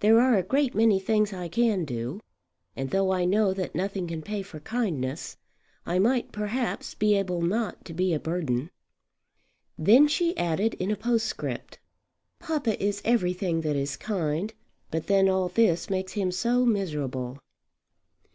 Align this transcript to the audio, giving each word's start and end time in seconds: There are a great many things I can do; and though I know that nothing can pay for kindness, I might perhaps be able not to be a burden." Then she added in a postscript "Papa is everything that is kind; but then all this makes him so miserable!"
There 0.00 0.18
are 0.18 0.34
a 0.36 0.42
great 0.42 0.74
many 0.74 0.98
things 0.98 1.34
I 1.34 1.48
can 1.48 1.84
do; 1.84 2.20
and 2.74 2.88
though 2.90 3.12
I 3.12 3.26
know 3.26 3.52
that 3.52 3.74
nothing 3.74 4.06
can 4.06 4.22
pay 4.22 4.40
for 4.40 4.60
kindness, 4.60 5.36
I 5.84 5.98
might 5.98 6.32
perhaps 6.32 6.94
be 6.94 7.14
able 7.16 7.42
not 7.42 7.84
to 7.84 7.92
be 7.92 8.14
a 8.14 8.18
burden." 8.18 8.70
Then 9.76 10.08
she 10.08 10.34
added 10.38 10.72
in 10.80 10.90
a 10.90 10.96
postscript 10.96 11.80
"Papa 12.38 12.82
is 12.82 13.02
everything 13.04 13.60
that 13.60 13.76
is 13.76 13.98
kind; 13.98 14.54
but 14.90 15.06
then 15.06 15.28
all 15.28 15.50
this 15.50 15.90
makes 15.90 16.12
him 16.12 16.32
so 16.32 16.64
miserable!" 16.64 17.36